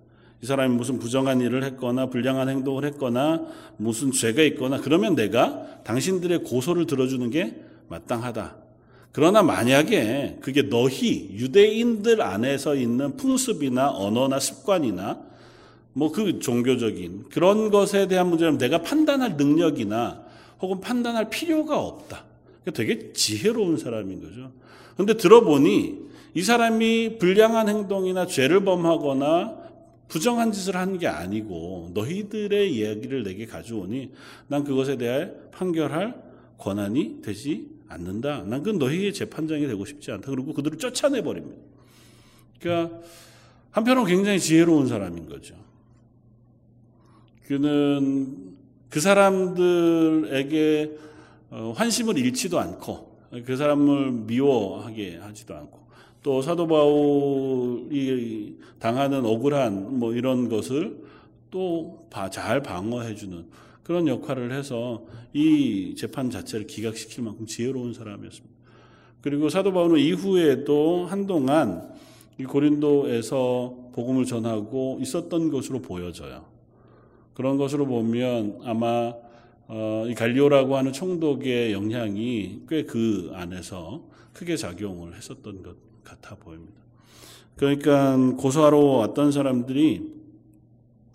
[0.42, 3.46] 이 사람이 무슨 부정한 일을 했거나 불량한 행동을 했거나
[3.78, 7.56] 무슨 죄가 있거나 그러면 내가 당신들의 고소를 들어주는 게
[7.88, 8.63] 마땅하다.
[9.14, 15.20] 그러나 만약에 그게 너희 유대인들 안에서 있는 풍습이나 언어나 습관이나
[15.92, 20.24] 뭐 그 종교적인 그런 것에 대한 문제는 내가 판단할 능력이나
[20.60, 22.24] 혹은 판단할 필요가 없다.
[22.74, 24.50] 되게 지혜로운 사람인 거죠.
[24.96, 25.98] 근데 들어보니
[26.34, 29.62] 이 사람이 불량한 행동이나 죄를 범하거나
[30.08, 34.10] 부정한 짓을 하는 게 아니고 너희들의 이야기를 내게 가져오니
[34.48, 36.20] 난 그것에 대해 판결할
[36.58, 38.42] 권한이 되지 않는다.
[38.44, 40.30] 난 그 너희의 재판장이 되고 싶지 않다.
[40.30, 41.60] 그리고 그들을 쫓아내 버립니다.
[42.60, 42.98] 그러니까
[43.70, 45.54] 한편으로 굉장히 지혜로운 사람인 거죠.
[47.46, 48.54] 그는
[48.88, 50.98] 그 사람들에게
[51.50, 55.80] 어, 환심을 잃지도 않고 그 사람을 미워하게 하지도 않고
[56.22, 61.02] 또 사도 바울이 당하는 억울한 뭐 이런 것을
[61.50, 63.44] 또 잘 방어해 주는
[63.84, 68.54] 그런 역할을 해서 이 재판 자체를 기각시킬 만큼 지혜로운 사람이었습니다.
[69.20, 71.94] 그리고 사도 바울은 이후에도 한동안
[72.38, 76.46] 이 고린도에서 복음을 전하고 있었던 것으로 보여져요.
[77.34, 79.14] 그런 것으로 보면 아마
[79.66, 84.02] 어, 이 갈리오라고 하는 총독의 영향이 꽤 그 안에서
[84.34, 86.74] 크게 작용을 했었던 것 같아 보입니다.
[87.56, 90.13] 그러니까 고소하러 왔던 사람들이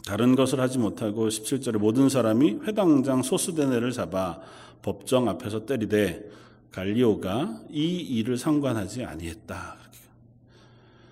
[0.09, 4.39] 다른 것을 하지 못하고 17절에 모든 사람이 회당장 소스데네를 잡아
[4.81, 6.27] 법정 앞에서 때리되
[6.71, 9.77] 갈리오가 이 일을 상관하지 아니했다.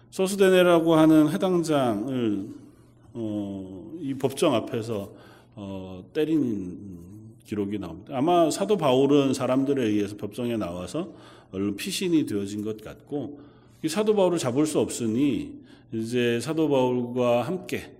[0.09, 2.47] 소스데네라고 하는 회당장을
[3.13, 5.11] 어, 이 법정 앞에서
[5.53, 6.79] 어, 때린
[7.45, 8.17] 기록이 나옵니다.
[8.17, 11.13] 아마 사도 바울은 사람들에 의해서 법정에 나와서
[11.51, 13.41] 얼른 피신이 되어진 것 같고
[13.87, 15.53] 사도 바울을 잡을 수 없으니
[15.93, 17.95] 이제 사도 바울과 함께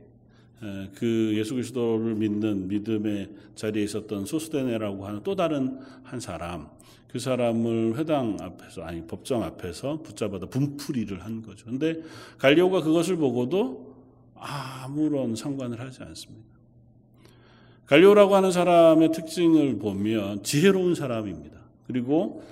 [0.96, 6.68] 그 예수 그리스도를 믿는 믿음의 자리에 있었던 소스데네라고 하는 또 다른 한 사람
[7.08, 11.66] 그 사람을 회당 앞에서 아니 법정 앞에서 붙잡아다 분풀이를 한 거죠.
[11.66, 12.02] 근데
[12.38, 13.96] 갈리오가 그것을 보고도
[14.36, 16.46] 아무런 상관을 하지 않습니다.
[17.86, 21.58] 갈리오라고 하는 사람의 특징을 보면 지혜로운 사람입니다.
[21.88, 22.44] 그리고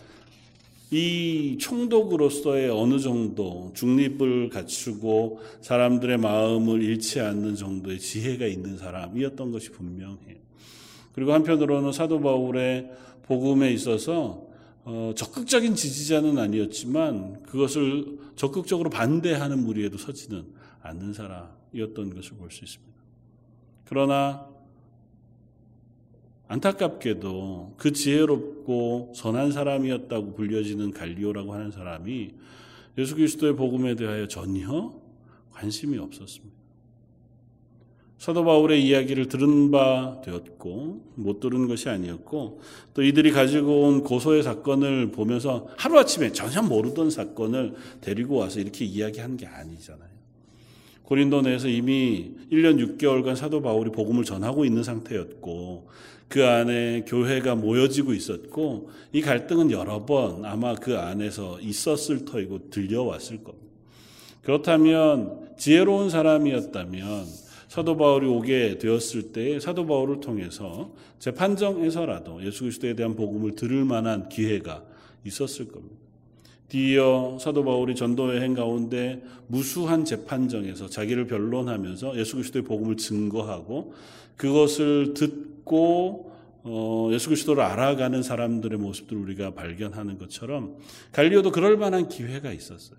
[0.91, 9.71] 이 총독으로서의 어느 정도 중립을 갖추고 사람들의 마음을 잃지 않는 정도의 지혜가 있는 사람이었던 것이
[9.71, 10.35] 분명해요.
[11.13, 12.91] 그리고 한편으로는 사도 바울의
[13.23, 14.45] 복음에 있어서
[14.83, 20.45] 어, 적극적인 지지자는 아니었지만 그것을 적극적으로 반대하는 무리에도 서지는
[20.83, 22.93] 않는 사람이었던 것을 볼 수 있습니다.
[23.85, 24.54] 그러나
[26.47, 32.31] 안타깝게도 그 지혜롭고 선한 사람이었다고 불려지는 갈리오라고 하는 사람이
[32.97, 34.93] 예수 그리스도의 복음에 대하여 전혀
[35.51, 36.55] 관심이 없었습니다.
[38.17, 42.61] 사도 바울의 이야기를 들은 바 되었고 못 들은 것이 아니었고
[42.93, 49.37] 또 이들이 가지고 온 고소의 사건을 보면서 하루아침에 전혀 모르던 사건을 데리고 와서 이렇게 이야기한
[49.37, 50.15] 게 아니잖아요.
[51.03, 55.87] 고린도 내에서 이미 1년 6개월간 사도 바울이 복음을 전하고 있는 상태였고
[56.27, 63.43] 그 안에 교회가 모여지고 있었고 이 갈등은 여러 번 아마 그 안에서 있었을 터이고 들려왔을
[63.43, 63.65] 겁니다.
[64.41, 67.25] 그렇다면 지혜로운 사람이었다면
[67.67, 74.29] 사도 바울이 오게 되었을 때 사도 바울을 통해서 재판정에서라도 예수 그리스도에 대한 복음을 들을 만한
[74.29, 74.83] 기회가
[75.25, 76.04] 있었을 겁니다.
[76.69, 83.93] 뒤이어 사도 바울이 전도 여행 가운데 무수한 재판정에서 자기를 변론하면서 예수 그리스도의 복음을 증거하고
[84.35, 90.77] 그것을 듣고 어, 예수 그리스도를 알아가는 사람들의 모습들을 우리가 발견하는 것처럼
[91.11, 92.97] 갈리오도 그럴 만한 기회가 있었어요.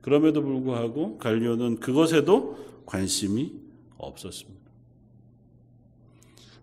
[0.00, 3.52] 그럼에도 불구하고 갈리오는 그것에도 관심이
[3.98, 4.62] 없었습니다.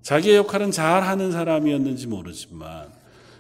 [0.02, 2.99] 자기의 역할은 잘 하는 사람이었는지 모르지만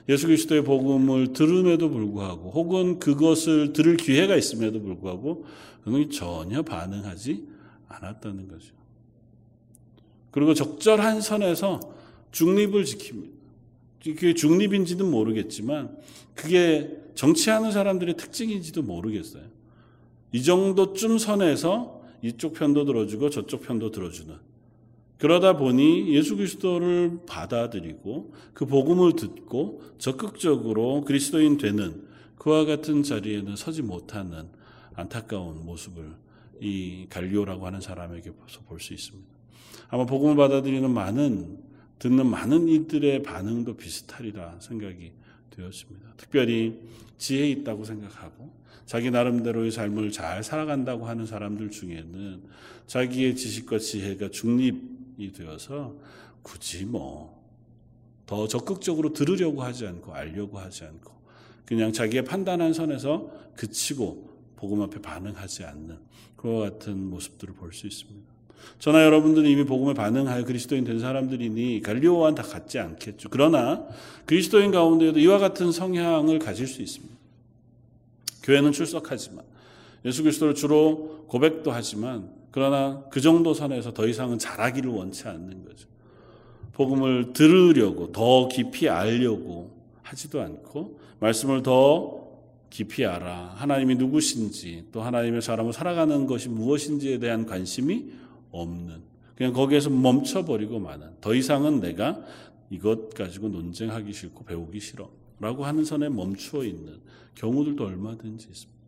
[0.10, 5.46] 예수 그리스도의 복음을 들음에도 불구하고 혹은 그것을 들을 기회가 있음에도 불구하고
[5.84, 7.48] 그는 전혀 반응하지
[7.88, 8.74] 않았다는 거죠.
[10.32, 11.80] 그리고 적절한 선에서
[12.32, 13.40] 중립을 지킵니다.
[14.04, 15.96] 그게 중립인지는 모르겠지만
[16.34, 19.44] 그게 정치하는 사람들의 특징인지도 모르겠어요.
[20.32, 24.36] 이 정도쯤 선에서 이쪽 편도 들어주고 저쪽 편도 들어주는
[25.20, 32.08] 그러다 보니 예수 그리스도를 받아들이고 그 복음을 듣고 적극적으로 그리스도인 되는
[32.38, 34.48] 그와 같은 자리에는 서지 못하는
[34.96, 36.14] 안타까운 모습을
[36.62, 38.32] 이 갈리오라고 하는 사람에게
[38.66, 39.30] 볼수 있습니다.
[39.90, 41.60] 아마 복음을 받아들이는 많은
[42.00, 45.12] 듣는 많은 이들의 반응도 비슷하리라 생각이
[45.50, 46.14] 되었습니다.
[46.16, 46.80] 특별히
[47.18, 48.54] 지혜 있다고 생각하고
[48.86, 52.42] 자기 나름대로의 삶을 잘 살아간다고 하는 사람들 중에는
[52.88, 55.96] 자기의 지식과 지혜가 중립 이 되어서
[56.42, 57.40] 굳이 뭐
[58.30, 61.12] 더 적극적으로 들으려고 하지 않고 알려고 하지 않고
[61.66, 65.98] 그냥 자기의 판단한 선에서 그치고 복음 앞에 반응하지 않는
[66.36, 68.30] 그와 같은 모습들을 볼 수 있습니다.
[68.78, 73.30] 저나 여러분들은 이미 복음에 반응하여 그리스도인 된 사람들이니 갈리오와는 다 같지 않겠죠.
[73.32, 73.88] 그러나
[74.28, 77.16] 그리스도인 가운데에도 이와 같은 성향을 가질 수 있습니다.
[78.44, 79.44] 교회는 출석하지만
[80.06, 85.88] 예수 그리스도를 주로 고백도 하지만 그러나 그 정도 선에서 더 이상은 잘하기를 원치 않는 거죠.
[86.74, 89.72] 복음을 들으려고 더 깊이 알려고
[90.02, 92.28] 하지도 않고 말씀을 더
[92.70, 98.12] 깊이 알아 하나님이 누구신지 또 하나님의 사람을 살아가는 것이 무엇인지에 대한 관심이
[98.52, 99.02] 없는
[99.36, 102.22] 그냥 거기에서 멈춰버리고 마는 더 이상은 내가
[102.70, 107.00] 이것 가지고 논쟁하기 싫고 배우기 싫어 라고 하는 선에 멈추어 있는
[107.36, 108.80] 경우들도 얼마든지 있습니다.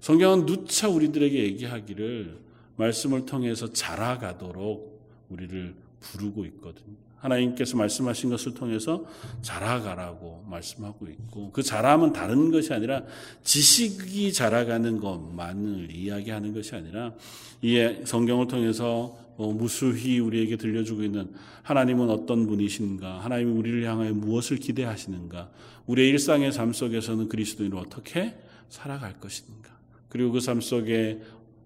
[0.00, 2.45] 성경은 누차 우리들에게 얘기하기를
[2.76, 6.96] 말씀을 통해서 자라가도록 우리를 부르고 있거든요.
[7.16, 9.04] 하나님께서 말씀하신 것을 통해서
[9.42, 13.02] 자라가라고 말씀하고 있고 그 자람은 다른 것이 아니라
[13.42, 17.14] 지식이 자라가는 것만을 이야기하는 것이 아니라
[17.62, 21.30] 이 성경을 통해서 어, 무수히 우리에게 들려주고 있는
[21.62, 25.50] 하나님은 어떤 분이신가, 하나님이 우리를 향하여 무엇을 기대하시는가,
[25.86, 28.34] 우리의 일상의 삶 속에서는 그리스도인으로 어떻게
[28.70, 29.76] 살아갈 것인가,
[30.08, 31.20] 그리고 그 삶 속에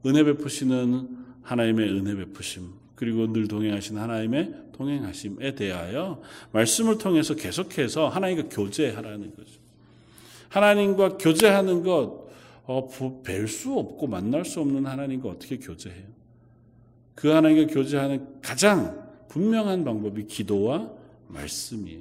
[0.06, 1.08] 은혜 베푸시는
[1.42, 6.22] 하나님의 은혜 베푸심, 그리고 늘 동행하신 하나님의 동행하심에 대하여
[6.52, 9.60] 말씀을 통해서 계속해서 하나님과 교제하라는 거죠.
[10.48, 12.28] 하나님과 교제하는 것,
[12.64, 16.04] 어, 뵐수 없고 만날 수 없는 하나님과 어떻게 교제해요?
[17.14, 20.90] 그 하나님과 교제하는 가장 분명한 방법이 기도와
[21.28, 22.00] 말씀이에요.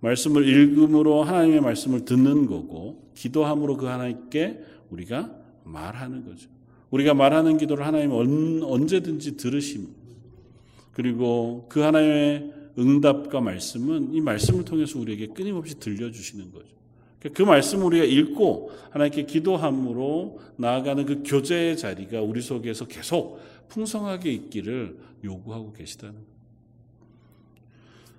[0.00, 5.34] 말씀을 읽음으로 하나님의 말씀을 듣는 거고 기도함으로 그 하나님께 우리가
[5.64, 6.53] 말하는 거죠.
[6.94, 9.94] 우리가 말하는 기도를 하나님 언제든지 들으십니다.
[10.92, 16.68] 그리고 그 하나님의 응답과 말씀은 이 말씀을 통해서 우리에게 끊임없이 들려주시는 거죠.
[17.32, 24.96] 그 말씀을 우리가 읽고 하나님께 기도함으로 나아가는 그 교제의 자리가 우리 속에서 계속 풍성하게 있기를
[25.24, 26.14] 요구하고 계시다는.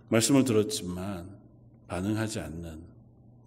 [0.10, 1.30] 말씀을 들었지만
[1.88, 2.80] 반응하지 않는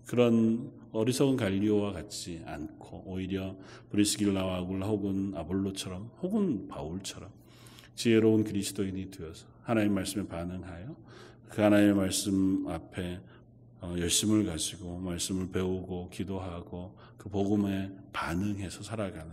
[0.06, 3.56] 그런 어리석은 갈리오와 같지 않고 오히려
[3.90, 7.30] 브리스길라와 아굴라 혹은 아볼로처럼 혹은 바울처럼
[7.94, 10.96] 지혜로운 그리스도인이 되어서 하나님 말씀에 반응하여
[11.50, 13.20] 그 하나님의 말씀 앞에
[13.80, 19.32] 어, 열심을 가지고 말씀을 배우고 기도하고 그 복음에 반응해서 살아가는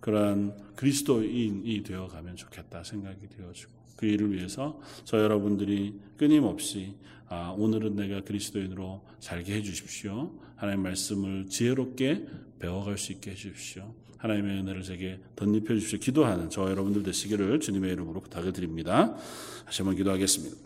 [0.00, 6.94] 그러한 그리스도인이 되어가면 좋겠다 생각이 되어지고 그 일을 위해서 저 여러분들이 끊임없이
[7.28, 10.32] 아, 오늘은 내가 그리스도인으로 살게 해주십시오.
[10.54, 12.26] 하나님 말씀을 지혜롭게
[12.58, 13.94] 배워갈 수 있게 해주십시오.
[14.18, 15.98] 하나님의 은혜를 제게 덧입혀 주십시오.
[15.98, 19.16] 기도하는 저 여러분들 되시기를 주님의 이름으로 부탁을 드립니다.
[19.64, 20.56] 다시 한번 기도하겠습니다.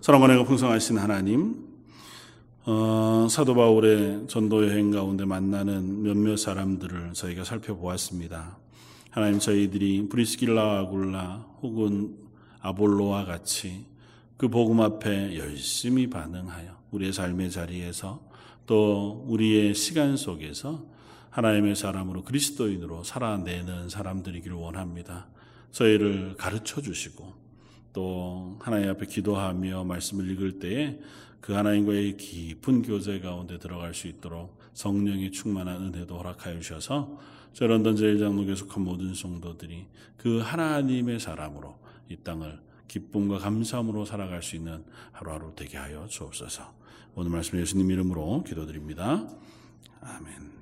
[0.00, 1.66] 사랑과 내가 풍성하신 하나님,
[2.66, 8.58] 어, 사도 바울의 전도 여행 가운데 만나는 몇몇 사람들을 저희가 살펴보았습니다.
[9.14, 12.16] 하나님 저희들이 브리스길라 아굴라 혹은
[12.58, 13.86] 아볼로와 같이
[14.36, 18.28] 그 복음 앞에 열심히 반응하여 우리의 삶의 자리에서
[18.66, 20.84] 또 우리의 시간 속에서
[21.30, 25.28] 하나님의 사람으로 그리스도인으로 살아내는 사람들이기를 원합니다.
[25.70, 27.34] 저희를 가르쳐 주시고
[27.92, 30.98] 또 하나님 앞에 기도하며 말씀을 읽을 때에
[31.40, 37.16] 그 하나님과의 깊은 교제 가운데 들어갈 수 있도록 성령의 충만한 은혜도 허락하여 주셔서
[37.54, 39.86] 저 런던 제일장로교에 속한 모든 성도들이
[40.16, 41.78] 그 하나님의 사람으로
[42.08, 46.74] 이 땅을 기쁨과 감사함으로 살아갈 수 있는 하루하루 되게 하여 주옵소서.
[47.14, 49.26] 오늘 말씀 예수님 이름으로 기도드립니다.
[50.00, 50.53] 아멘.